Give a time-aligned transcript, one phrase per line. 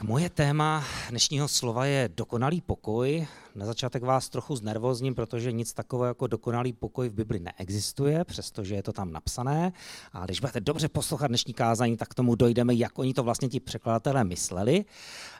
[0.00, 3.26] Tak moje téma dnešního slova je dokonalý pokoj.
[3.54, 8.74] Na začátek vás trochu znervozním, protože nic takového jako dokonalý pokoj v Bibli neexistuje, přestože
[8.74, 9.72] je to tam napsané.
[10.12, 13.48] A když budete dobře poslouchat dnešní kázání, tak k tomu dojdeme, jak oni to vlastně
[13.48, 14.84] ti překladatelé mysleli.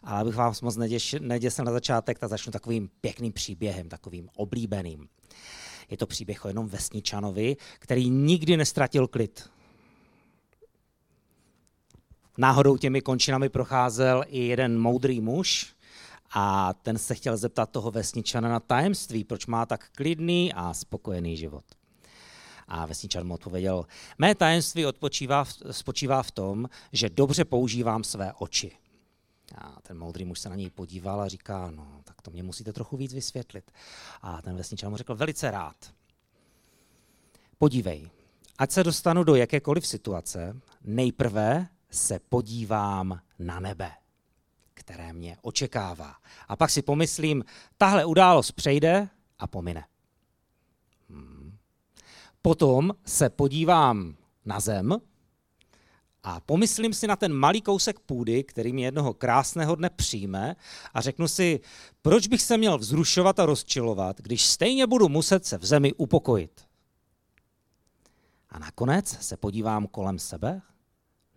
[0.02, 0.76] Ale abych vás moc
[1.20, 5.08] neděsil na začátek, tak začnu takovým pěkným příběhem, takovým oblíbeným.
[5.90, 9.50] Je to příběh o jenom vesničanovi, který nikdy nestratil klid
[12.40, 15.74] náhodou těmi končinami procházel i jeden moudrý muž
[16.30, 21.36] a ten se chtěl zeptat toho vesničana na tajemství, proč má tak klidný a spokojený
[21.36, 21.64] život.
[22.68, 23.86] A vesničan mu odpověděl,
[24.18, 28.72] mé tajemství odpočívá, spočívá v tom, že dobře používám své oči.
[29.54, 32.72] A ten moudrý muž se na něj podíval a říká, no, tak to mě musíte
[32.72, 33.70] trochu víc vysvětlit.
[34.22, 35.76] A ten vesničan mu řekl, velice rád.
[37.58, 38.10] Podívej,
[38.58, 43.90] ať se dostanu do jakékoliv situace, nejprve se podívám na nebe,
[44.74, 46.14] které mě očekává.
[46.48, 47.44] A pak si pomyslím,
[47.78, 49.84] tahle událost přejde a pomine.
[51.10, 51.56] Hmm.
[52.42, 54.96] Potom se podívám na zem
[56.22, 60.56] a pomyslím si na ten malý kousek půdy, který mě jednoho krásného dne přijme
[60.94, 61.60] a řeknu si,
[62.02, 66.64] proč bych se měl vzrušovat a rozčilovat, když stejně budu muset se v zemi upokojit.
[68.50, 70.62] A nakonec se podívám kolem sebe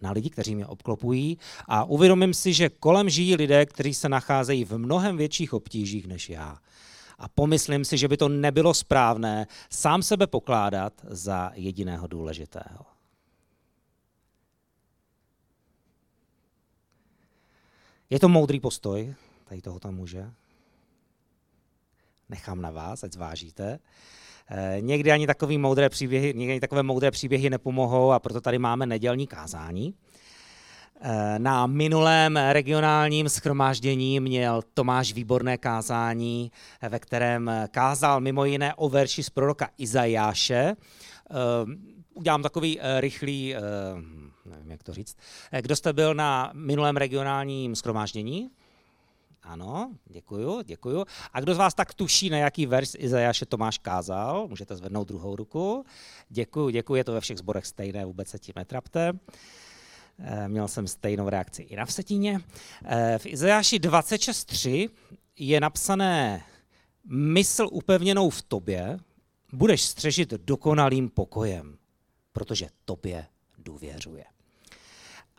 [0.04, 1.38] na lidi, kteří mě obklopují
[1.68, 6.30] a uvědomím si, že kolem žijí lidé, kteří se nacházejí v mnohem větších obtížích než
[6.30, 6.58] já.
[7.18, 12.86] A pomyslím si, že by to nebylo správné sám sebe pokládat za jediného důležitého.
[18.10, 19.16] Je to moudrý postoj
[19.46, 20.32] tady tohoto muže?
[22.30, 23.80] Nechám na vás, ať zvážíte.
[24.50, 28.60] Eh, někdy ani takové moudré příběhy, někdy ani takové moudré příběhy nepomohou a proto tady
[28.60, 29.94] máme nedělní kázání.
[31.02, 38.74] Eh, na minulém regionálním schromáždění měl Tomáš výborné kázání, eh, ve kterém kázal mimo jiné
[38.74, 40.76] o verši z proroka Izajáše.
[42.14, 43.56] Udělám takový rychlý,
[44.46, 45.18] nevím jak to říct.
[45.62, 48.50] Kdo jste byl na minulém regionálním schromáždění?
[49.44, 51.06] Ano, děkuju, děkuju.
[51.34, 54.48] A kdo z vás tak tuší, na jaký vers Izajáše Tomáš kázal?
[54.48, 55.86] Můžete zvednout druhou ruku.
[56.30, 59.14] Děkuju, děkuju, je to ve všech zborech stejné, vůbec se tím netrapte.
[60.20, 62.42] Eh, měl jsem stejnou reakci i na Vsetíně.
[62.86, 64.90] Eh, v Izajáši 26.3
[65.38, 66.44] je napsané
[67.06, 68.98] mysl upevněnou v tobě,
[69.54, 71.78] budeš střežit dokonalým pokojem,
[72.32, 73.26] protože tobě
[73.58, 74.24] důvěřuje.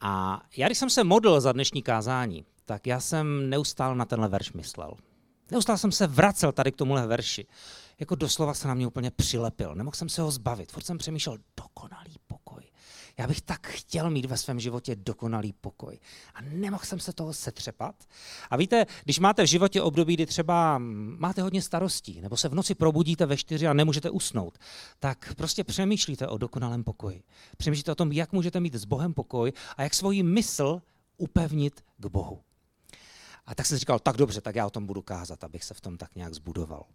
[0.00, 4.28] A já, když jsem se modlil za dnešní kázání, tak já jsem neustále na tenhle
[4.28, 4.96] verš myslel.
[5.50, 7.46] Neustále jsem se vracel tady k tomuhle verši.
[8.00, 9.74] Jako doslova se na mě úplně přilepil.
[9.74, 10.72] Nemohl jsem se ho zbavit.
[10.72, 12.62] Furt jsem přemýšlel, dokonalý pokoj.
[13.18, 15.98] Já bych tak chtěl mít ve svém životě dokonalý pokoj.
[16.34, 17.94] A nemohl jsem se toho setřepat.
[18.50, 20.78] A víte, když máte v životě období, kdy třeba
[21.18, 24.58] máte hodně starostí, nebo se v noci probudíte ve čtyři a nemůžete usnout,
[24.98, 27.22] tak prostě přemýšlíte o dokonalém pokoji.
[27.56, 30.82] Přemýšlíte o tom, jak můžete mít s Bohem pokoj a jak svoji mysl
[31.16, 32.40] upevnit k Bohu.
[33.46, 35.80] A tak jsem říkal, tak dobře, tak já o tom budu kázat, abych se v
[35.80, 36.86] tom tak nějak zbudoval.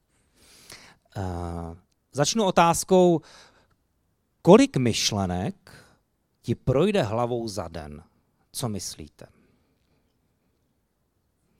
[1.17, 1.77] Uh,
[2.11, 3.21] začnu otázkou,
[4.41, 5.85] kolik myšlenek
[6.41, 8.03] ti projde hlavou za den?
[8.51, 9.25] Co myslíte?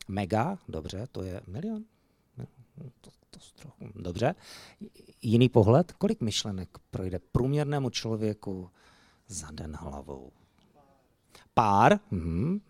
[0.08, 1.84] Mega, dobře, to je milion?
[3.02, 3.40] To, to
[3.96, 4.36] dobře.
[5.22, 8.70] Jiný pohled, kolik myšlenek projde průměrnému člověku
[9.28, 10.32] za den hlavou?
[11.54, 12.62] Pár, mhm.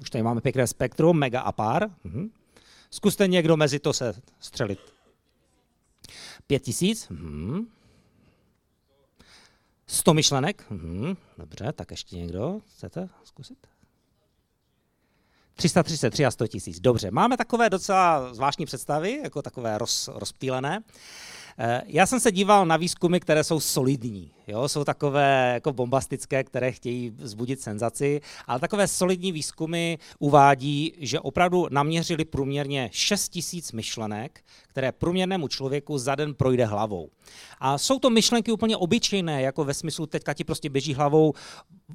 [0.00, 1.90] Už tady máme pěkné spektrum, mega a pár.
[2.04, 2.30] Mhm.
[2.90, 4.80] Zkuste někdo mezi to se střelit.
[6.46, 7.08] Pět tisíc?
[7.08, 7.66] Mhm.
[9.86, 10.70] Sto myšlenek?
[10.70, 11.16] Mhm.
[11.38, 12.60] Dobře, tak ještě někdo?
[12.76, 13.58] Chcete zkusit?
[15.54, 16.80] 333 a 100 tisíc.
[16.80, 20.82] Dobře, máme takové docela zvláštní představy, jako takové roz, rozptýlené.
[21.58, 24.30] Eh, já jsem se díval na výzkumy, které jsou solidní.
[24.48, 24.68] Jo?
[24.68, 31.66] Jsou takové jako bombastické, které chtějí vzbudit senzaci, ale takové solidní výzkumy uvádí, že opravdu
[31.70, 37.10] naměřili průměrně 6 tisíc myšlenek, které průměrnému člověku za den projde hlavou.
[37.58, 41.32] A jsou to myšlenky úplně obyčejné, jako ve smyslu teďka ti prostě běží hlavou,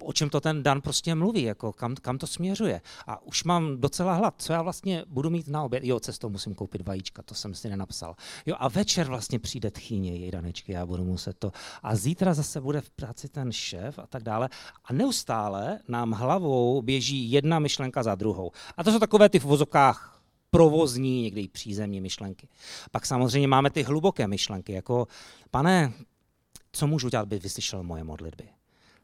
[0.03, 2.81] o čem to ten dan prostě mluví, jako kam, kam to směřuje.
[3.07, 5.83] A už mám docela hlad, co já vlastně budu mít na oběd.
[5.83, 8.15] Jo, cestou musím koupit vajíčka, to jsem si nenapsal.
[8.45, 11.51] Jo, a večer vlastně přijde tchýně, jej danečky, já budu muset to.
[11.83, 14.49] A zítra zase bude v práci ten šéf a tak dále.
[14.85, 18.51] A neustále nám hlavou běží jedna myšlenka za druhou.
[18.77, 22.47] A to jsou takové ty v vozokách provozní, někdy i přízemní myšlenky.
[22.91, 25.07] Pak samozřejmě máme ty hluboké myšlenky, jako
[25.51, 25.93] pane,
[26.71, 28.49] co můžu dělat, aby vyslyšel moje modlitby?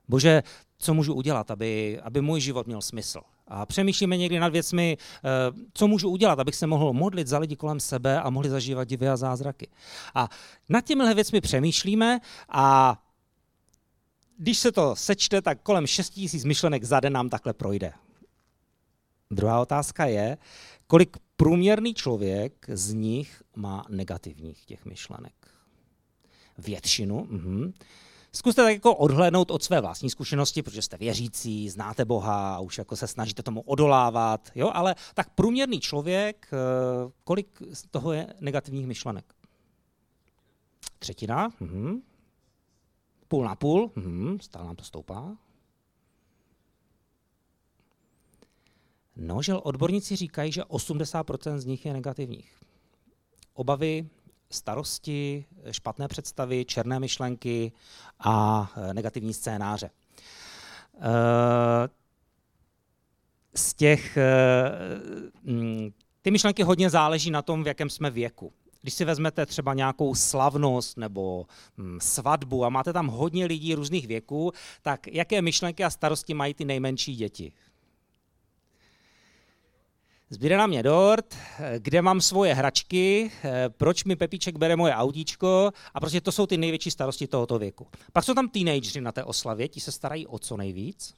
[0.07, 0.43] Bože,
[0.77, 3.21] co můžu udělat, aby, aby můj život měl smysl?
[3.47, 5.29] A přemýšlíme někdy nad věcmi, eh,
[5.73, 9.09] co můžu udělat, abych se mohl modlit za lidi kolem sebe a mohli zažívat divy
[9.09, 9.67] a zázraky.
[10.15, 10.29] A
[10.69, 12.19] nad těmihle věcmi přemýšlíme
[12.49, 12.97] a
[14.39, 17.93] když se to sečte, tak kolem 6 000 myšlenek za den nám takhle projde.
[19.31, 20.37] Druhá otázka je,
[20.87, 25.33] kolik průměrný člověk z nich má negativních těch myšlenek.
[26.57, 27.27] Většinu.
[27.29, 27.73] Mhm.
[28.31, 32.77] Zkuste tak jako odhlédnout od své vlastní zkušenosti, protože jste věřící, znáte Boha a už
[32.77, 34.71] jako se snažíte tomu odolávat, jo?
[34.73, 39.25] ale tak průměrný člověk, eh, kolik z toho je negativních myšlenek?
[40.99, 41.49] Třetina?
[41.59, 42.01] Mhm.
[43.29, 43.91] Půl na půl?
[43.95, 44.39] Mhm.
[44.41, 45.37] Stále nám to stoupá.
[49.15, 52.55] No, že odborníci říkají, že 80% z nich je negativních.
[53.53, 54.09] Obavy,
[54.51, 57.71] starosti, špatné představy, černé myšlenky
[58.19, 59.89] a e, negativní scénáře.
[59.89, 59.89] E,
[63.55, 64.71] z těch, e,
[66.21, 68.53] ty myšlenky hodně záleží na tom, v jakém jsme věku.
[68.81, 71.45] Když si vezmete třeba nějakou slavnost nebo
[71.99, 76.65] svatbu a máte tam hodně lidí různých věků, tak jaké myšlenky a starosti mají ty
[76.65, 77.51] nejmenší děti?
[80.29, 81.37] Zbyde na mě dort,
[81.77, 83.31] kde mám svoje hračky,
[83.69, 87.87] proč mi Pepíček bere moje autíčko a prostě to jsou ty největší starosti tohoto věku.
[88.13, 91.15] Pak jsou tam teenageři na té oslavě, ti se starají o co nejvíc.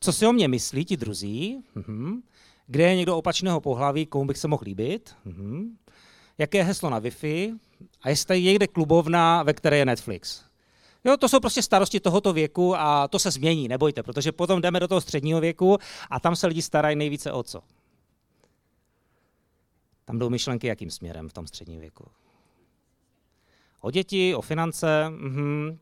[0.00, 1.58] Co si o mě myslí ti druzí?
[1.74, 2.22] Mhm.
[2.70, 5.16] Kde je někdo opačného pohlaví, komu bych se mohl líbit?
[5.24, 5.78] Mhm.
[6.38, 7.58] Jaké je heslo na Wi-Fi?
[8.02, 10.44] A jestli je někde klubovna, ve které je Netflix?
[11.04, 14.80] Jo, to jsou prostě starosti tohoto věku a to se změní, nebojte, protože potom jdeme
[14.80, 15.78] do toho středního věku
[16.10, 17.60] a tam se lidi starají nejvíce o co?
[20.04, 22.08] Tam jdou myšlenky jakým směrem v tom středním věku?
[23.80, 25.78] O děti, o finance, mhm.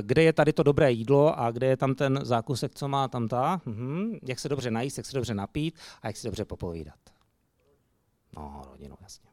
[0.00, 3.28] Kde je tady to dobré jídlo a kde je tam ten zákusek, co má tam
[3.28, 4.18] ta, mhm.
[4.22, 6.98] jak se dobře najíst, jak se dobře napít a jak se dobře popovídat.
[8.36, 9.30] No, rodinu, jasně.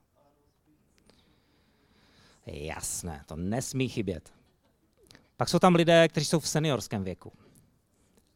[2.45, 4.33] Jasné, to nesmí chybět.
[5.37, 7.33] Pak jsou tam lidé, kteří jsou v seniorském věku.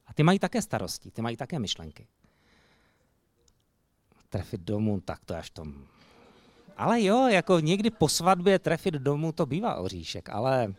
[0.08, 2.08] A ty mají také starosti, ty mají také myšlenky.
[4.30, 5.88] Trefit domů, tak to až tom.
[6.78, 10.74] Ale jo, jako někdy po svatbě trefit domů, to bývá oříšek, ale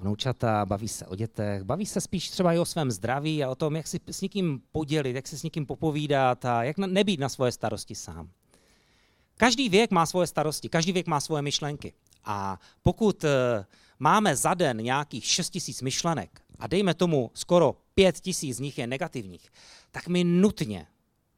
[0.00, 3.54] vnoučata, baví se o dětech, baví se spíš třeba i o svém zdraví a o
[3.54, 7.28] tom, jak si s někým podělit, jak si s někým popovídat a jak nebýt na
[7.28, 8.30] svoje starosti sám.
[9.36, 11.92] Každý věk má svoje starosti, každý věk má svoje myšlenky.
[12.24, 13.64] A pokud eh,
[13.98, 18.78] máme za den nějakých 6 tisíc myšlenek a dejme tomu skoro 5 tisíc z nich
[18.78, 19.48] je negativních,
[19.90, 20.86] tak my nutně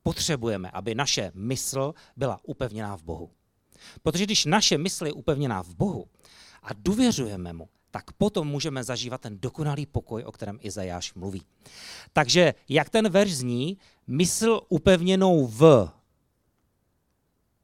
[0.02, 3.30] potřebujeme, aby naše mysl byla upevněná v Bohu.
[4.02, 6.06] Protože když naše mysl je upevněná v Bohu
[6.62, 11.42] a důvěřujeme mu, tak potom můžeme zažívat ten dokonalý pokoj, o kterém Izajáš mluví.
[12.12, 15.88] Takže jak ten verš zní, mysl upevněnou v.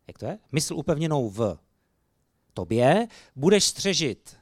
[0.06, 0.38] Jak to je?
[0.52, 1.58] Mysl upevněnou v
[2.54, 4.36] tobě, budeš střežit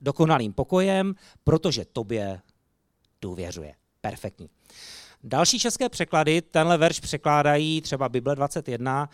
[0.00, 1.14] dokonalým pokojem,
[1.44, 2.40] protože tobě
[3.20, 3.74] důvěřuje.
[4.00, 4.48] Perfektní.
[5.24, 9.08] Další české překlady, tenhle verš překládají třeba Bible 21.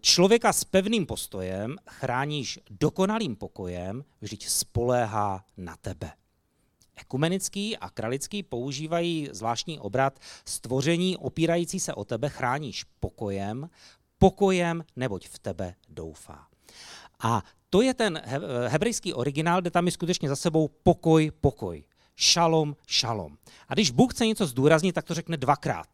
[0.00, 6.12] Člověka s pevným postojem chráníš dokonalým pokojem, vždyť spoléhá na tebe.
[6.96, 13.70] Ekumenický a kralický používají zvláštní obrat stvoření opírající se o tebe chráníš pokojem,
[14.18, 16.46] pokojem, neboť v tebe doufá.
[17.22, 18.22] A to je ten
[18.66, 21.84] hebrejský originál, kde tam je skutečně za sebou pokoj, pokoj.
[22.22, 23.36] Šalom, šalom.
[23.68, 25.88] A když Bůh chce něco zdůraznit, tak to řekne dvakrát.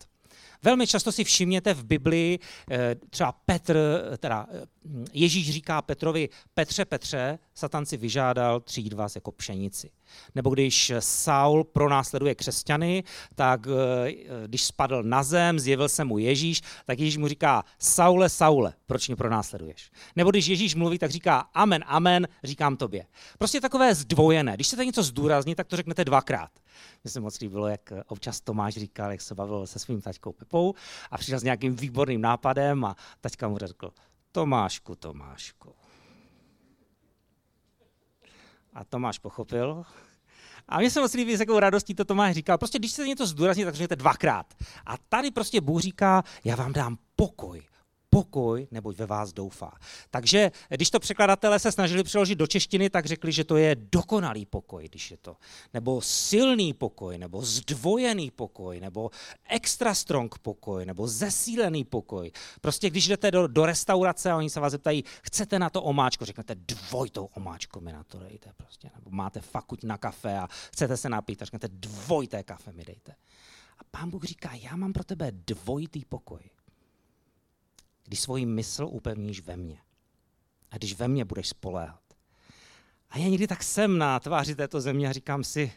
[0.63, 2.39] Velmi často si všimněte v Biblii,
[2.71, 3.79] eh, třeba Petr,
[4.19, 4.67] teda eh,
[5.13, 9.91] Ježíš říká Petrovi, Petře, Petře, Satan si vyžádal tříd vás jako pšenici.
[10.35, 16.61] Nebo když Saul pronásleduje křesťany, tak eh, když spadl na zem, zjevil se mu Ježíš,
[16.87, 19.91] tak Ježíš mu říká, Saule, Saule, proč mě pronásleduješ?
[20.17, 23.07] Nebo když Ježíš mluví, tak říká, amen, amen, říkám tobě.
[23.39, 24.55] Prostě takové zdvojené.
[24.55, 26.51] Když chcete něco zdůraznit, tak to řeknete dvakrát.
[27.05, 30.75] Mně se moc líbilo, jak občas Tomáš říkal, jak se bavil se svým taťkou Pepou
[31.11, 33.91] a přišel s nějakým výborným nápadem a taťka mu řekl,
[34.33, 35.78] Tomášku, Tomášku.
[38.79, 39.85] A Tomáš pochopil.
[40.69, 42.59] A mě se moc líbí, s jakou radostí to Tomáš říkal.
[42.59, 44.55] Prostě když se něco zdůrazní, tak řekněte dvakrát.
[44.87, 47.63] A tady prostě Bůh říká, já vám dám pokoj.
[48.19, 49.71] Pokoj, neboť ve vás doufá.
[50.11, 54.47] Takže když to překladatelé se snažili přeložit do češtiny, tak řekli, že to je dokonalý
[54.47, 55.37] pokoj, když je to.
[55.75, 59.11] Nebo silný pokoj, nebo zdvojený pokoj, nebo
[59.49, 62.31] extra strong pokoj, nebo zesílený pokoj.
[62.61, 66.25] Prostě když jdete do, do restaurace a oni se vás zeptají, chcete na to omáčko,
[66.25, 68.51] řeknete dvojitou omáčku mi na to dejte.
[68.57, 68.91] Prostě.
[68.95, 73.15] Nebo máte fakuť na kafe a chcete se napít, řeknete dvojité kafe mi dejte.
[73.79, 76.58] A pán Bůh říká, já mám pro tebe dvojitý pokoj
[78.09, 79.79] když svoji mysl upevníš ve mně.
[80.71, 82.01] A když ve mně budeš spoléhat.
[83.11, 85.73] A já někdy tak jsem na tváři této země a říkám si,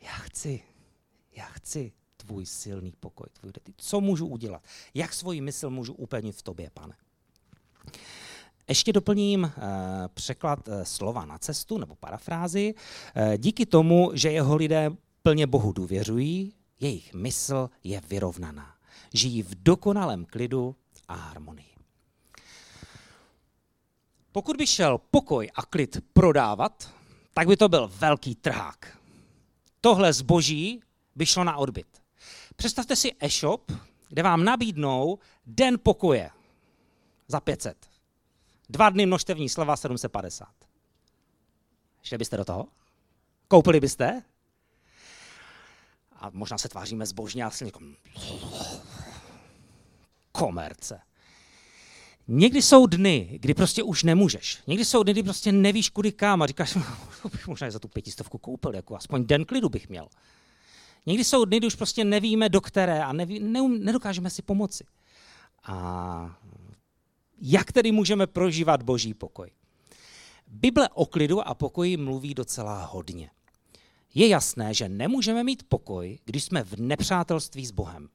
[0.00, 0.62] já chci,
[1.36, 4.62] já chci tvůj silný pokoj, tvůj Co můžu udělat?
[4.94, 6.96] Jak svoji mysl můžu upevnit v tobě, pane?
[8.68, 9.50] Ještě doplním uh,
[10.14, 12.74] překlad uh, slova na cestu nebo parafrázi.
[12.74, 14.90] Uh, díky tomu, že jeho lidé
[15.22, 18.74] plně Bohu důvěřují, jejich mysl je vyrovnaná.
[19.14, 20.76] Žijí v dokonalém klidu
[21.08, 21.76] a harmonii.
[24.32, 26.92] Pokud by šel pokoj a klid prodávat,
[27.34, 28.98] tak by to byl velký trhák.
[29.80, 30.82] Tohle zboží
[31.14, 32.02] by šlo na odbyt.
[32.56, 33.72] Představte si e-shop,
[34.08, 36.30] kde vám nabídnou den pokoje
[37.28, 37.90] za 500.
[38.68, 40.48] Dva dny množstevní slova 750.
[42.02, 42.68] Šli byste do toho?
[43.48, 44.22] Koupili byste?
[46.16, 47.96] A možná se tváříme zbožně a si někom...
[50.38, 51.00] Komerce.
[52.28, 54.58] Někdy jsou dny, kdy prostě už nemůžeš.
[54.66, 56.74] Někdy jsou dny, kdy prostě nevíš, kudy kam a říkáš,
[57.24, 60.08] no, bych možná za tu pětistovku koupil, jako aspoň den klidu bych měl.
[61.06, 64.84] Někdy jsou dny, kdy už prostě nevíme, do které a neví, neum, nedokážeme si pomoci.
[65.64, 66.38] A
[67.42, 69.50] jak tedy můžeme prožívat boží pokoj?
[70.46, 73.30] Bible o klidu a pokoji mluví docela hodně.
[74.14, 78.08] Je jasné, že nemůžeme mít pokoj, když jsme v nepřátelství s Bohem.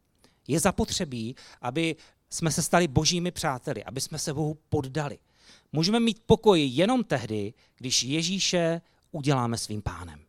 [0.47, 1.95] Je zapotřebí, aby
[2.29, 5.19] jsme se stali božími přáteli, aby jsme se Bohu poddali.
[5.71, 8.81] Můžeme mít pokoj jenom tehdy, když Ježíše
[9.11, 10.19] uděláme svým pánem.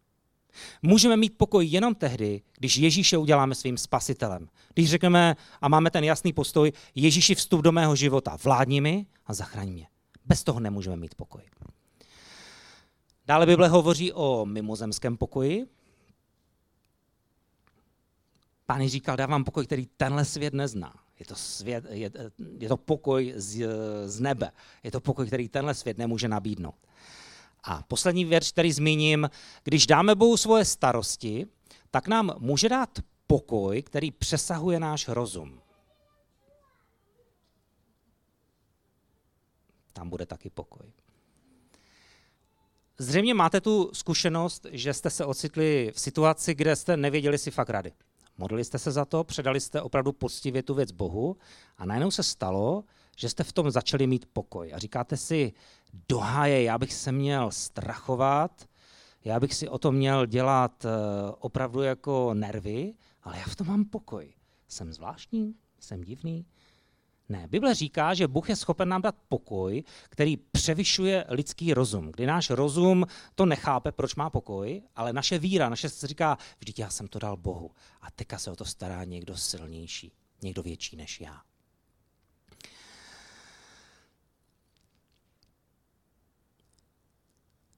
[0.83, 4.49] Můžeme mít pokoj jenom tehdy, když Ježíše uděláme svým spasitelem.
[4.75, 9.35] Když řekneme a máme ten jasný postoj, Ježíši vstup do mého života, vládni mi a
[9.35, 9.87] zachraň mě.
[10.27, 11.43] Bez toho nemůžeme mít pokoj.
[13.27, 15.67] Dále Bible hovoří o mimozemském pokoji.
[18.73, 20.95] Pán říkal, dávám pokoj, který tenhle svět nezná.
[21.19, 22.11] Je to, svět, je,
[22.59, 23.67] je to pokoj z,
[24.07, 24.51] z nebe.
[24.83, 26.87] Je to pokoj, který tenhle svět nemůže nabídnout.
[27.65, 29.31] A poslední věc, který zmíním,
[29.65, 31.47] když dáme Bohu svoje starosti,
[31.91, 35.61] tak nám může dát pokoj, který přesahuje náš rozum.
[39.93, 40.93] Tam bude taky pokoj.
[42.99, 47.71] Zřejmě máte tu zkušenost, že jste se ocitli v situaci, kde jste nevěděli si fakt
[47.71, 47.93] rady.
[48.39, 51.37] Modlili jste se za to, předali jste opravdu poctivě tu věc Bohu
[51.79, 52.85] a najednou se stalo,
[53.19, 54.73] že jste v tom začali mít pokoj.
[54.75, 55.53] A říkáte si,
[56.09, 58.69] doháje, já bych se měl strachovat,
[59.25, 60.89] já bych si o to měl dělat eh,
[61.39, 64.35] opravdu jako nervy, ale já v tom mám pokoj.
[64.69, 65.55] Jsem zvláštní?
[65.79, 66.47] Jsem divný?
[67.29, 72.13] Ne, Bible říká, že Bůh je schopen nám dát pokoj, který převyšuje lidský rozum.
[72.13, 76.79] Kdy náš rozum to nechápe, proč má pokoj, ale naše víra, naše se říká, vždyť
[76.79, 77.71] já jsem to dal Bohu.
[78.01, 80.13] A teďka se o to stará někdo silnější,
[80.43, 81.43] někdo větší než já.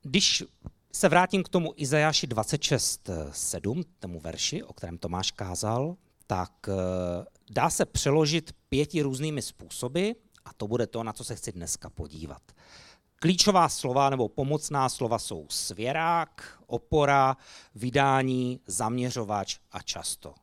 [0.03, 0.45] Když
[0.93, 6.75] se vrátím k tomu Izajáši 26.7, tomu verši, o kterém Tomáš kázal, tak eh,
[7.51, 10.11] dá se přeložit pěti různými způsoby
[10.45, 12.43] a to bude to, na co se chci dneska podívat.
[13.17, 17.37] Klíčová slova nebo pomocná slova jsou svěrák, opora,
[17.75, 20.35] vydání, zaměřovač a často.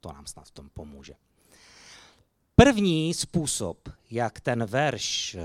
[0.00, 1.14] To nám snad v tom pomůže.
[2.56, 5.40] První způsob, jak ten verš eh,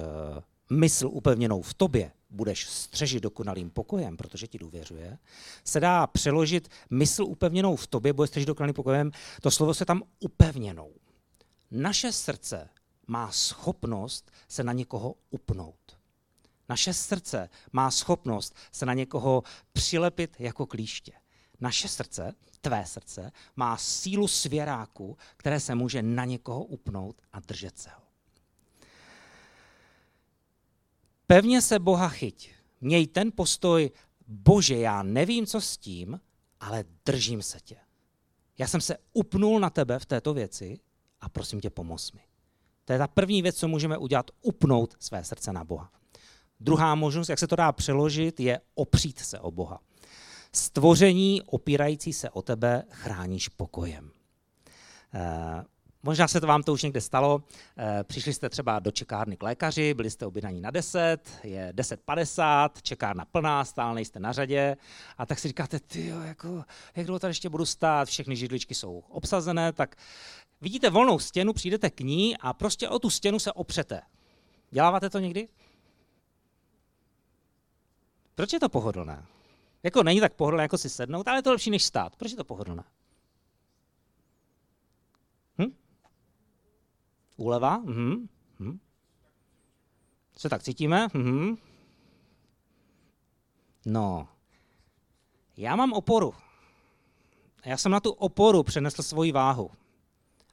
[0.69, 5.17] mysl upevněnou v tobě budeš střežit dokonalým pokojem, protože ti důvěřuje,
[5.63, 10.03] se dá přeložit mysl upevněnou v tobě, budeš střežit dokonalým pokojem, to slovo se tam
[10.19, 10.91] upevněnou.
[11.71, 12.69] Naše srdce
[13.07, 15.97] má schopnost se na někoho upnout.
[16.69, 19.43] Naše srdce má schopnost se na někoho
[19.73, 21.11] přilepit jako klíště.
[21.59, 27.79] Naše srdce, tvé srdce, má sílu svěráku, které se může na někoho upnout a držet
[27.79, 28.06] se ho.
[31.27, 32.49] Pevně se Boha chyť.
[32.81, 33.91] Měj ten postoj,
[34.27, 36.19] bože, já nevím, co s tím,
[36.59, 37.75] ale držím se tě.
[38.57, 40.79] Já jsem se upnul na tebe v této věci
[41.21, 42.21] a prosím tě, pomoz mi.
[42.85, 45.91] To je ta první věc, co můžeme udělat, upnout své srdce na Boha.
[46.59, 49.79] Druhá možnost, jak se to dá přeložit, je opřít se o Boha.
[50.53, 54.11] Stvoření opírající se o tebe chráníš pokojem.
[56.03, 57.43] Možná se to vám to už někde stalo.
[57.77, 62.69] Eh, přišli jste třeba do čekárny k lékaři, byli jste objednaní na 10, je 10.50,
[62.81, 64.77] čekárna plná, stále nejste na řadě.
[65.17, 66.63] A tak si říkáte, ty jako,
[66.95, 69.95] jak dlouho tady ještě budu stát, všechny židličky jsou obsazené, tak
[70.61, 74.01] vidíte volnou stěnu, přijdete k ní a prostě o tu stěnu se opřete.
[74.71, 75.47] Děláváte to někdy?
[78.35, 79.25] Proč je to pohodlné?
[79.83, 82.15] Jako není tak pohodlné, jako si sednout, ale je to lepší než stát.
[82.15, 82.83] Proč je to pohodlné?
[87.37, 87.77] Úleva?
[87.77, 88.27] Mhm.
[88.59, 88.79] Hm.
[90.37, 91.07] Se tak cítíme?
[91.13, 91.55] Mhm.
[93.85, 94.27] No,
[95.57, 96.33] já mám oporu.
[97.65, 99.71] Já jsem na tu oporu přenesl svoji váhu.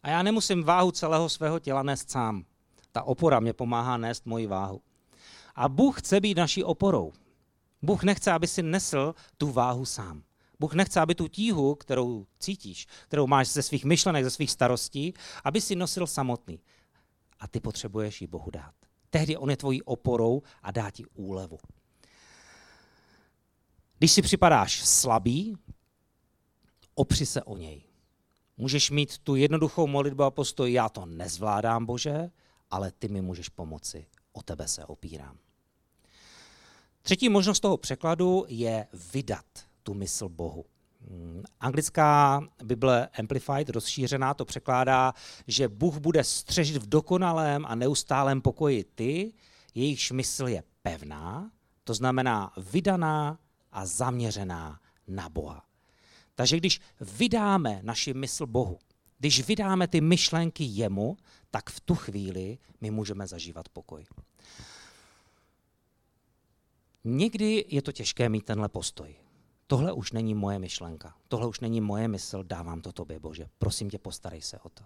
[0.02, 2.44] A já nemusím váhu celého svého těla nést sám.
[2.92, 4.80] Ta opora mě pomáhá nést moji váhu.
[5.54, 7.12] A Bůh chce být naší oporou.
[7.82, 10.22] Bůh nechce, aby si nesl tu váhu sám.
[10.60, 15.14] Bůh nechce, aby tu tíhu, kterou cítíš, kterou máš ze svých myšlenek, ze svých starostí,
[15.44, 16.60] aby si nosil samotný.
[17.40, 18.74] A ty potřebuješ ji Bohu dát.
[19.10, 21.58] Tehdy on je tvojí oporou a dá ti úlevu.
[23.98, 25.58] Když si připadáš slabý,
[26.94, 27.82] opři se o něj.
[28.56, 32.30] Můžeš mít tu jednoduchou modlitbu a postoj, já to nezvládám, Bože,
[32.70, 35.38] ale ty mi můžeš pomoci, o tebe se opírám.
[37.02, 39.44] Třetí možnost toho překladu je vydat
[39.84, 40.64] tu mysl Bohu.
[41.10, 45.12] Hmm, anglická Bible Amplified, rozšířená, to překládá,
[45.46, 49.32] že Bůh bude střežit v dokonalém a neustálém pokoji ty,
[49.74, 51.50] jejichž mysl je pevná,
[51.84, 53.38] to znamená vydaná
[53.72, 55.64] a zaměřená na Boha.
[56.34, 58.78] Takže když vydáme naši mysl Bohu,
[59.18, 61.16] když vydáme ty myšlenky jemu,
[61.50, 64.04] tak v tu chvíli my můžeme zažívat pokoj.
[67.04, 69.16] Někdy je to těžké mít tenhle postoj.
[69.66, 73.48] Tohle už není moje myšlenka, tohle už není moje mysl, dávám to tobě, Bože.
[73.58, 74.84] Prosím tě, postarej se o to.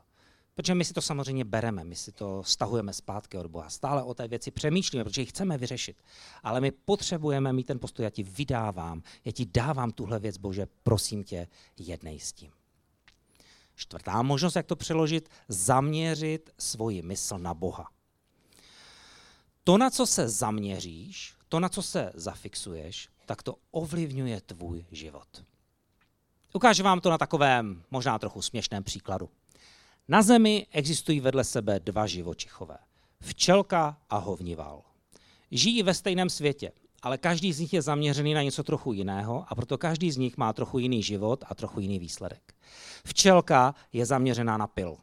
[0.54, 3.70] Protože my si to samozřejmě bereme, my si to stahujeme zpátky od Boha.
[3.70, 6.02] Stále o té věci přemýšlíme, protože ji chceme vyřešit.
[6.42, 10.66] Ale my potřebujeme mít ten postoj, já ti vydávám, já ti dávám tuhle věc, Bože,
[10.82, 12.50] prosím tě, jednej s tím.
[13.74, 17.88] Čtvrtá možnost, jak to přeložit, zaměřit svoji mysl na Boha.
[19.64, 25.44] To, na co se zaměříš, to, na co se zafixuješ, tak to ovlivňuje tvůj život.
[26.52, 29.28] Ukážu vám to na takovém možná trochu směšném příkladu.
[30.08, 32.78] Na Zemi existují vedle sebe dva živočichové.
[33.20, 34.82] Včelka a hovnival.
[35.50, 39.54] Žijí ve stejném světě, ale každý z nich je zaměřený na něco trochu jiného a
[39.54, 42.54] proto každý z nich má trochu jiný život a trochu jiný výsledek.
[43.04, 44.96] Včelka je zaměřená na pil.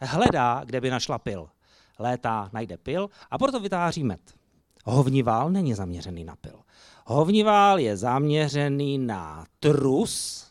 [0.00, 1.50] Hledá, kde by našla pil.
[1.98, 4.43] Létá, najde pil a proto vytváří med.
[4.84, 6.60] Hovnivál není zaměřený na pil.
[7.06, 10.44] Hovnivál je zaměřený na trus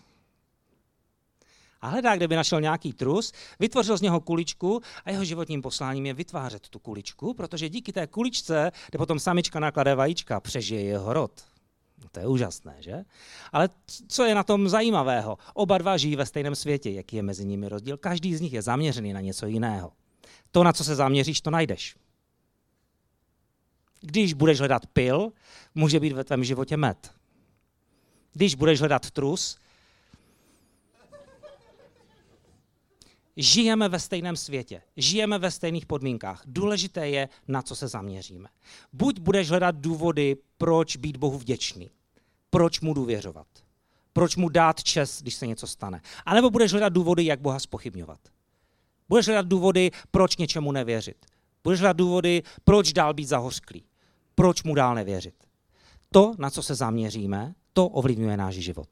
[1.81, 6.05] a hledá, kde by našel nějaký trus, vytvořil z něho kuličku a jeho životním posláním
[6.05, 11.13] je vytvářet tu kuličku, protože díky té kuličce, kde potom samička naklade vajíčka, přežije jeho
[11.13, 11.31] rod.
[12.03, 13.03] No to je úžasné, že?
[13.51, 13.69] Ale
[14.07, 15.37] co je na tom zajímavého?
[15.53, 16.91] Oba dva žijí ve stejném světě.
[16.91, 17.97] Jaký je mezi nimi rozdíl?
[17.97, 19.91] Každý z nich je zaměřený na něco jiného.
[20.51, 21.95] To, na co se zaměříš, to najdeš.
[24.05, 25.31] Když budeš hledat pil,
[25.75, 27.11] může být ve tvém životě med.
[28.33, 29.57] Když budeš hledat trus,
[33.37, 36.43] žijeme ve stejném světě, žijeme ve stejných podmínkách.
[36.45, 38.49] Důležité je, na co se zaměříme.
[38.93, 41.89] Buď budeš hledat důvody, proč být Bohu vděčný,
[42.49, 43.47] proč mu důvěřovat,
[44.13, 46.01] proč mu dát čest, když se něco stane.
[46.25, 48.19] A nebo budeš hledat důvody, jak Boha spochybňovat.
[49.09, 51.25] Budeš hledat důvody, proč něčemu nevěřit.
[51.63, 53.83] Budeš hledat důvody, proč dál být zahořklý
[54.35, 55.35] proč mu dál nevěřit.
[56.11, 58.89] To, na co se zaměříme, to ovlivňuje náš život.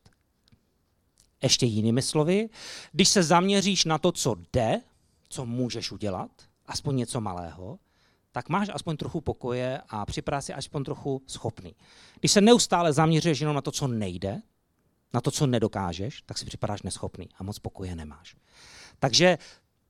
[1.44, 2.50] Ještě jinými slovy,
[2.92, 4.82] když se zaměříš na to, co jde,
[5.30, 6.32] co můžeš udělat,
[6.66, 7.80] aspoň něco malého,
[8.32, 11.76] tak máš aspoň trochu pokoje a připadá si aspoň trochu schopný.
[12.20, 14.42] Když se neustále zaměřuješ jenom na to, co nejde,
[15.14, 18.36] na to, co nedokážeš, tak si připadáš neschopný a moc pokoje nemáš.
[19.00, 19.38] Takže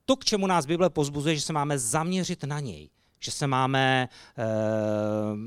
[0.04, 2.90] to, k čemu nás Bible pozbuzuje, že se máme zaměřit na něj,
[3.22, 4.08] že se máme
[4.38, 5.38] uh,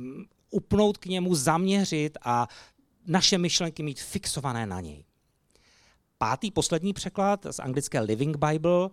[0.49, 2.47] upnout k němu, zaměřit a
[3.07, 5.05] naše myšlenky mít fixované na něj.
[6.17, 8.89] Pátý, poslední překlad z anglické Living Bible,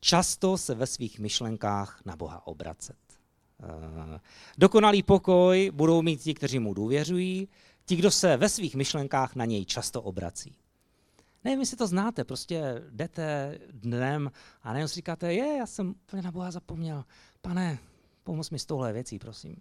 [0.00, 2.96] často se ve svých myšlenkách na Boha obracet.
[3.62, 4.18] Uh,
[4.58, 7.48] dokonalý pokoj budou mít ti, kteří mu důvěřují,
[7.84, 10.56] ti, kdo se ve svých myšlenkách na něj často obrací.
[11.44, 14.30] Nevím, jestli to znáte, prostě jdete dnem
[14.62, 17.04] a nejen si říkáte, je, já jsem úplně na Boha zapomněl.
[17.42, 17.78] Pane,
[18.30, 19.56] Pomoz mi s touhle věcí, prosím.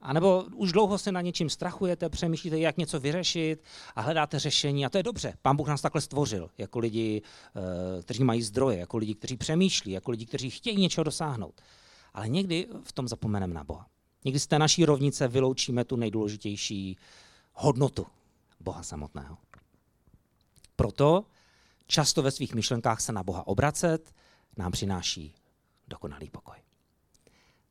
[0.00, 3.62] A nebo už dlouho se na něčím strachujete, přemýšlíte, jak něco vyřešit
[3.94, 4.86] a hledáte řešení.
[4.86, 5.34] A to je dobře.
[5.42, 7.22] Pán Bůh nás takhle stvořil, jako lidi,
[7.56, 11.60] eh, kteří mají zdroje, jako lidi, kteří přemýšlí, jako lidi, kteří chtějí něčeho dosáhnout.
[12.14, 13.86] Ale někdy v tom zapomeneme na Boha.
[14.24, 16.96] Někdy z té naší rovnice vyloučíme tu nejdůležitější
[17.52, 18.06] hodnotu
[18.60, 19.36] Boha samotného.
[20.76, 21.24] Proto
[21.86, 24.14] často ve svých myšlenkách se na Boha obracet
[24.56, 25.34] nám přináší
[25.88, 26.67] dokonalý pokoj.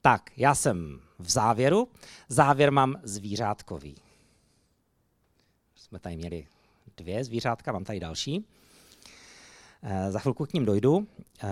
[0.01, 1.87] Tak, já jsem v závěru.
[2.29, 3.95] Závěr mám zvířátkový.
[5.75, 6.47] Jsme tady měli
[6.97, 8.45] dvě zvířátka, mám tady další.
[9.83, 11.07] E, za chvilku k ním dojdu.
[11.43, 11.47] E,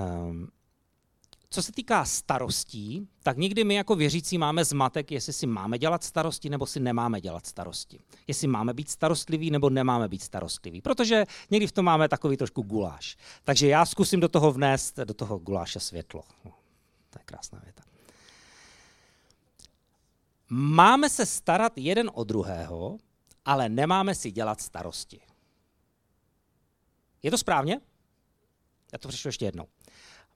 [1.49, 6.03] co se týká starostí, tak někdy my jako věřící máme zmatek, jestli si máme dělat
[6.03, 7.99] starosti nebo si nemáme dělat starosti.
[8.27, 10.81] Jestli máme být starostliví nebo nemáme být starostliví.
[10.81, 13.17] Protože někdy v tom máme takový trošku guláš.
[13.43, 16.23] Takže já zkusím do toho vnést, do toho guláše světlo.
[17.09, 17.84] To je krásná věta.
[20.49, 22.97] Máme se starat jeden o druhého,
[23.45, 25.21] ale nemáme si dělat starosti.
[27.23, 27.81] Je to správně?
[28.93, 29.67] Já to přečtu ještě jednou.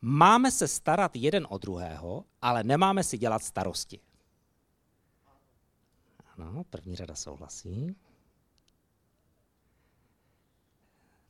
[0.02, 4.00] Máme se starat jeden o druhého, ale nemáme si dělat starosti.
[6.38, 7.96] Ano, první řada souhlasí.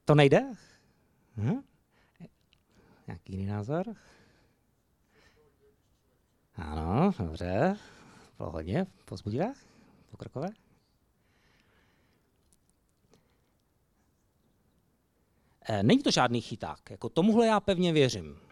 [0.05, 0.53] To nejde?
[1.37, 1.61] Hm?
[3.07, 3.95] Jaký jiný názor?
[6.55, 7.77] Ano, dobře.
[8.39, 9.53] Bylo hodně pozbudivé,
[10.11, 10.49] pokrokové.
[15.61, 16.89] E, není to žádný chyták.
[16.89, 18.49] Jako tomuhle já pevně věřím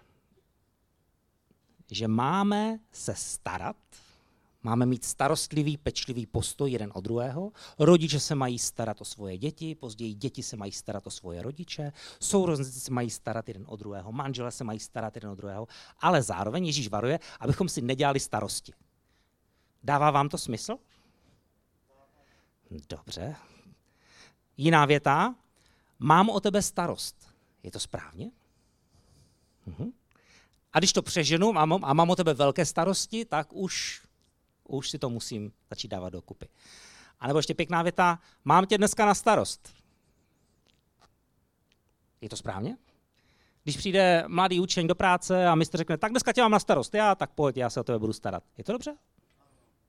[1.91, 3.75] že máme se starat,
[4.63, 7.51] máme mít starostlivý, pečlivý postoj jeden od druhého.
[7.79, 11.91] Rodiče se mají starat o svoje děti, později děti se mají starat o svoje rodiče,
[12.19, 15.67] sourozenci se mají starat jeden od druhého, manžele se mají starat jeden od druhého,
[15.99, 18.73] ale zároveň Ježíš varuje, abychom si nedělali starosti.
[19.83, 20.77] Dává vám to smysl?
[22.89, 23.35] Dobře.
[24.57, 25.35] Jiná věta.
[25.99, 27.33] Mám o tebe starost.
[27.63, 28.31] Je to správně?
[29.65, 29.91] Mhm.
[30.73, 34.01] A když to přeženu a mám, a mám o tebe velké starosti, tak už,
[34.63, 36.49] už si to musím začít dávat dokupy.
[37.19, 39.73] A nebo ještě pěkná věta, mám tě dneska na starost.
[42.21, 42.77] Je to správně?
[43.63, 46.93] Když přijde mladý učeň do práce a mistr řekne, tak dneska tě mám na starost,
[46.93, 48.43] já, tak pojď, já se o tebe budu starat.
[48.57, 48.95] Je to dobře?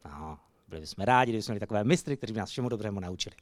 [0.04, 3.36] No, byli bychom rádi, kdybychom měli takové mistry, kteří by nás všemu dobrému naučili.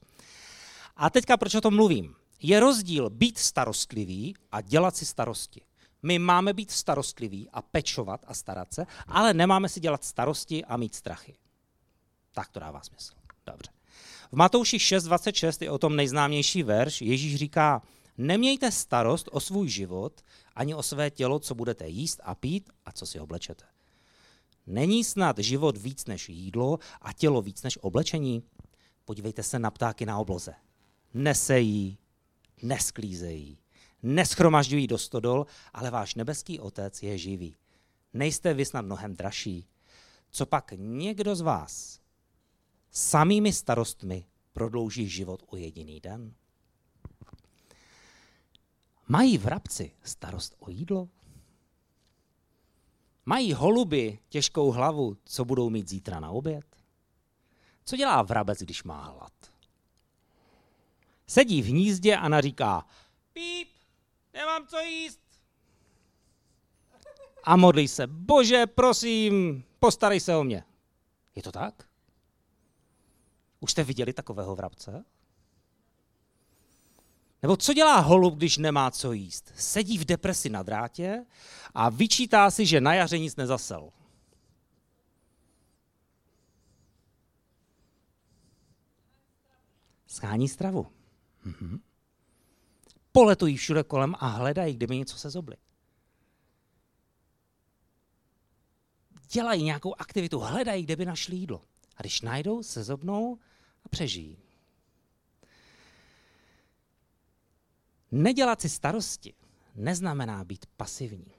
[0.97, 2.15] A teďka proč o tom mluvím?
[2.41, 5.61] Je rozdíl být starostlivý a dělat si starosti.
[6.03, 10.77] My máme být starostliví a pečovat a starat se, ale nemáme si dělat starosti a
[10.77, 11.37] mít strachy.
[12.33, 13.15] Tak to dává smysl.
[13.47, 13.71] Dobře.
[14.33, 17.03] V Matouši 6.26 je o tom nejznámější verš.
[17.03, 17.83] Ježíš říká,
[18.19, 20.21] nemějte starost o svůj život,
[20.55, 23.65] ani o své tělo, co budete jíst a pít a co si oblečete.
[24.67, 28.43] Není snad život víc než jídlo a tělo víc než oblečení?
[29.05, 30.55] Podívejte se na ptáky na obloze.
[31.15, 31.99] Nesejí,
[32.63, 33.59] nesklízejí,
[34.03, 37.57] neschromažďují do stodol, ale váš nebeský otec je živý.
[38.15, 39.69] Nejste vy snad mnohem dražší.
[40.31, 42.01] Co pak někdo z vás
[42.91, 46.35] samými starostmi prodlouží život o jediný den?
[49.09, 51.09] Mají vrabci starost o jídlo?
[53.27, 56.65] Mají holuby těžkou hlavu, co budou mít zítra na oběd?
[57.85, 59.33] Co dělá vrabec, když má hlad?
[61.27, 62.87] Sedí v hnízdě a naříká,
[63.33, 63.69] píp,
[64.35, 65.21] nemám co jíst.
[67.45, 70.65] A modlí se, bože, prosím, postarej se o mě.
[71.35, 71.89] Je to tak?
[73.61, 75.05] Už jste viděli takového vrabce?
[77.47, 79.53] Nebo co dělá holub, když nemá co jíst?
[79.57, 81.25] Sedí v depresi na drátě
[81.75, 83.91] a vyčítá si, že na jaře nic nezasel.
[90.07, 90.87] Schání stravu.
[91.45, 91.81] Mhm
[93.17, 95.57] poletují všude kolem a hledají, kdyby něco se zobli.
[99.33, 101.65] Dělají nějakou aktivitu, hledají, kde by našli jídlo.
[101.97, 103.39] A když najdou, se zobnou
[103.85, 104.39] a přežijí.
[108.13, 109.35] Nedělat si starosti
[109.75, 111.33] neznamená být pasivní.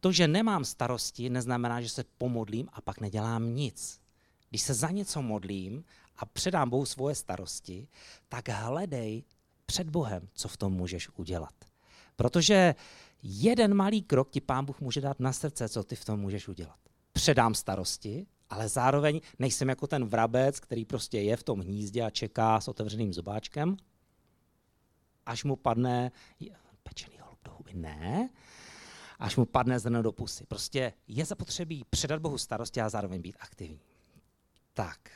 [0.00, 4.00] To, že nemám starosti, neznamená, že se pomodlím a pak nedělám nic.
[4.50, 5.84] Když se za něco modlím
[6.16, 7.88] a předám Bohu svoje starosti,
[8.28, 9.24] tak hledej
[9.66, 11.54] před Bohem, co v tom můžeš udělat.
[12.16, 12.74] Protože
[13.22, 16.48] jeden malý krok ti pán Bůh může dát na srdce, co ty v tom můžeš
[16.48, 16.78] udělat.
[17.12, 22.10] Předám starosti, ale zároveň nejsem jako ten vrabec, který prostě je v tom hnízdě a
[22.10, 23.76] čeká s otevřeným zobáčkem,
[25.28, 26.12] až mu padne
[26.82, 27.74] pečený holub do huby.
[27.74, 28.30] Ne,
[29.18, 30.46] až mu padne zrno do pusy.
[30.46, 33.80] Prostě je zapotřebí předat Bohu starosti a zároveň být aktivní.
[34.74, 35.10] Tak,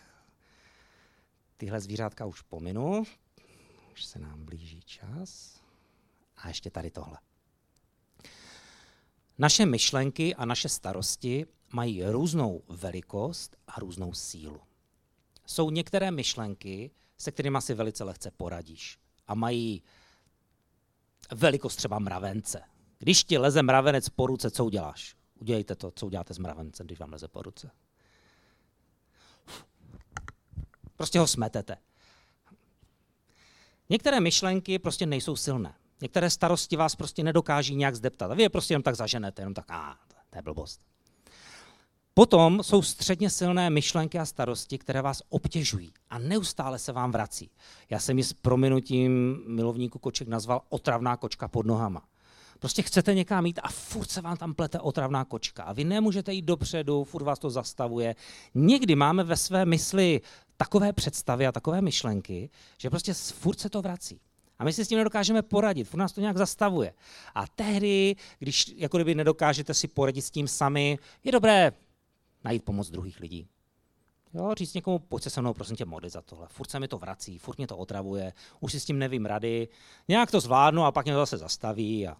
[1.56, 3.02] tyhle zvířátka už pominu,
[3.92, 5.60] už se nám blíží čas.
[6.36, 7.18] A ještě tady tohle.
[9.38, 14.60] Naše myšlenky a naše starosti mají různou velikost a různou sílu.
[15.46, 19.82] Jsou některé myšlenky, se kterými si velice lehce poradíš a mají
[21.30, 22.62] velikost třeba mravence.
[22.98, 25.16] Když ti leze mravenec po ruce, co uděláš?
[25.40, 27.70] Udělejte to, co uděláte s mravencem, když vám leze po ruce.
[30.96, 31.76] Prostě ho smetete.
[33.88, 35.74] Některé myšlenky prostě nejsou silné.
[36.00, 38.30] Některé starosti vás prostě nedokáží nějak zdeptat.
[38.30, 39.98] A vy je prostě jenom tak zaženete, jenom tak, a
[40.30, 40.80] to je blbost.
[42.14, 47.50] Potom jsou středně silné myšlenky a starosti, které vás obtěžují a neustále se vám vrací.
[47.90, 52.02] Já jsem ji s prominutím milovníku koček nazval otravná kočka pod nohama.
[52.58, 56.32] Prostě chcete někam jít a furt se vám tam plete otravná kočka a vy nemůžete
[56.32, 58.14] jít dopředu, furt vás to zastavuje.
[58.54, 60.20] Někdy máme ve své mysli
[60.56, 64.20] takové představy a takové myšlenky, že prostě furt se to vrací.
[64.58, 66.94] A my si s tím nedokážeme poradit, furt nás to nějak zastavuje.
[67.34, 71.72] A tehdy, když jako kdyby nedokážete si poradit s tím sami, je dobré
[72.44, 73.48] najít pomoc druhých lidí.
[74.34, 76.48] Jo, říct někomu, pojď se se mnou, prosím tě, modlit za tohle.
[76.50, 79.68] Furt se mi to vrací, furt mě to otravuje, už si s tím nevím rady,
[80.08, 82.08] nějak to zvládnu a pak mě to zase zastaví.
[82.08, 82.16] A,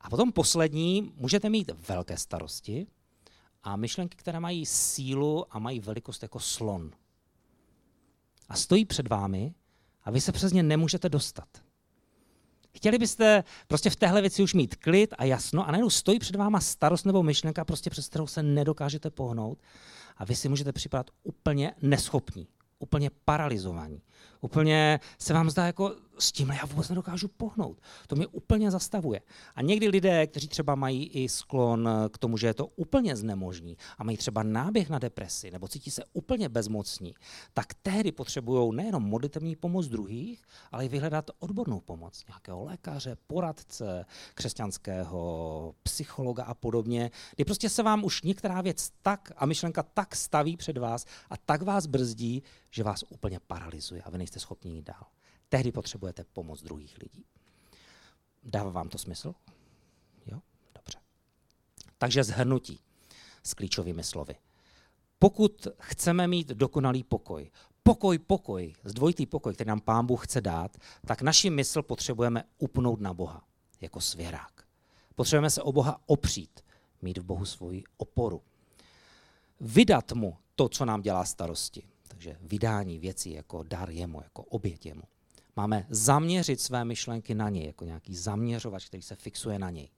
[0.00, 2.86] a potom poslední, můžete mít velké starosti
[3.62, 6.90] a myšlenky, které mají sílu a mají velikost jako slon.
[8.48, 9.54] A stojí před vámi
[10.04, 11.65] a vy se přes ně nemůžete dostat.
[12.76, 16.36] Chtěli byste prostě v téhle věci už mít klid a jasno a najednou stojí před
[16.36, 19.58] váma starost nebo myšlenka, prostě přes kterou se nedokážete pohnout
[20.16, 24.02] a vy si můžete připadat úplně neschopní, úplně paralizovaní.
[24.40, 27.80] Úplně se vám zdá jako s tímhle já vůbec nedokážu pohnout.
[28.06, 29.20] To mě úplně zastavuje.
[29.54, 33.76] A někdy lidé, kteří třeba mají i sklon k tomu, že je to úplně znemožní
[33.98, 37.14] a mají třeba náběh na depresi nebo cítí se úplně bezmocní,
[37.54, 44.04] tak tehdy potřebují nejenom modlitevní pomoc druhých, ale i vyhledat odbornou pomoc nějakého lékaře, poradce,
[44.34, 50.16] křesťanského psychologa a podobně, kdy prostě se vám už některá věc tak a myšlenka tak
[50.16, 54.72] staví před vás a tak vás brzdí, že vás úplně paralyzuje a vy nejste schopni
[54.72, 55.06] jít dál
[55.48, 57.24] tehdy potřebujete pomoc druhých lidí.
[58.44, 59.34] Dává vám to smysl?
[60.26, 60.40] Jo?
[60.74, 60.98] Dobře.
[61.98, 62.80] Takže zhrnutí
[63.42, 64.36] s klíčovými slovy.
[65.18, 67.50] Pokud chceme mít dokonalý pokoj,
[67.82, 73.00] pokoj, pokoj, zdvojitý pokoj, který nám Pán Bůh chce dát, tak naši mysl potřebujeme upnout
[73.00, 73.44] na Boha
[73.80, 74.66] jako svěrák.
[75.14, 76.60] Potřebujeme se o Boha opřít,
[77.02, 78.42] mít v Bohu svoji oporu.
[79.60, 81.88] Vydat mu to, co nám dělá starosti.
[82.16, 85.02] Takže vydání věcí jako dar jemu, jako obět jemu.
[85.56, 89.88] Máme zaměřit své myšlenky na něj, jako nějaký zaměřovač, který se fixuje na něj.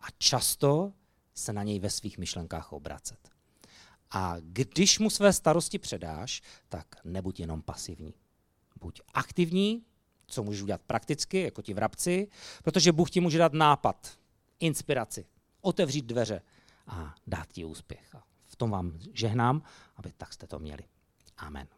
[0.00, 0.92] A často
[1.34, 3.30] se na něj ve svých myšlenkách obracet.
[4.10, 8.14] A když mu své starosti předáš, tak nebuď jenom pasivní.
[8.80, 9.84] Buď aktivní,
[10.26, 12.28] co můžeš udělat prakticky, jako ti vrabci,
[12.62, 14.18] protože Bůh ti může dát nápad,
[14.60, 15.26] inspiraci,
[15.60, 16.42] otevřít dveře
[16.86, 18.14] a dát ti úspěch.
[18.14, 19.62] A v tom vám žehnám,
[19.96, 20.82] aby tak jste to měli.
[21.38, 21.75] Amen.